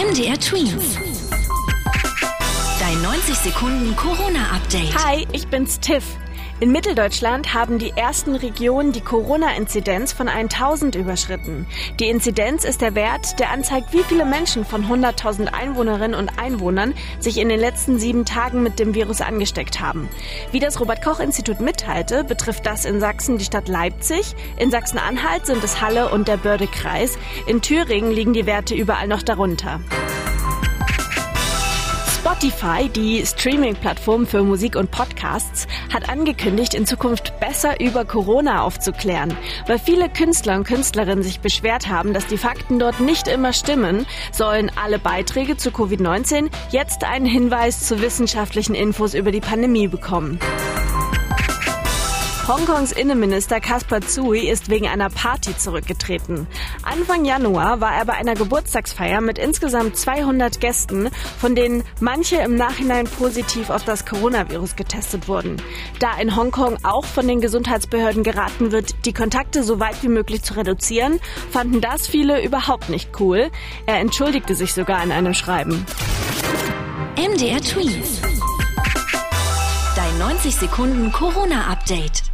[0.00, 0.96] MDR Twins.
[2.80, 4.94] Dein 90 Sekunden Corona-Update.
[5.04, 6.16] Hi, ich bin's Tiff.
[6.60, 11.66] In Mitteldeutschland haben die ersten Regionen die Corona-Inzidenz von 1000 überschritten.
[11.98, 16.92] Die Inzidenz ist der Wert, der anzeigt, wie viele Menschen von 100.000 Einwohnerinnen und Einwohnern
[17.18, 20.10] sich in den letzten sieben Tagen mit dem Virus angesteckt haben.
[20.52, 25.80] Wie das Robert-Koch-Institut mitteilte, betrifft das in Sachsen die Stadt Leipzig, in Sachsen-Anhalt sind es
[25.80, 29.80] Halle und der Bördekreis, in Thüringen liegen die Werte überall noch darunter.
[32.40, 39.36] Spotify, die Streaming-Plattform für Musik und Podcasts, hat angekündigt, in Zukunft besser über Corona aufzuklären.
[39.66, 44.06] Weil viele Künstler und Künstlerinnen sich beschwert haben, dass die Fakten dort nicht immer stimmen,
[44.32, 50.38] sollen alle Beiträge zu Covid-19 jetzt einen Hinweis zu wissenschaftlichen Infos über die Pandemie bekommen.
[52.50, 56.48] Hongkongs Innenminister Kaspar Tsui ist wegen einer Party zurückgetreten.
[56.82, 62.56] Anfang Januar war er bei einer Geburtstagsfeier mit insgesamt 200 Gästen, von denen manche im
[62.56, 65.62] Nachhinein positiv auf das Coronavirus getestet wurden.
[66.00, 70.42] Da in Hongkong auch von den Gesundheitsbehörden geraten wird, die Kontakte so weit wie möglich
[70.42, 71.20] zu reduzieren,
[71.52, 73.52] fanden das viele überhaupt nicht cool.
[73.86, 75.86] Er entschuldigte sich sogar in einem Schreiben.
[77.14, 78.20] MDR Twins.
[79.94, 82.29] Dein 90 Sekunden Corona-Update.